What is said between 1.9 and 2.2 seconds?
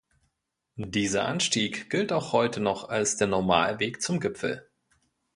gilt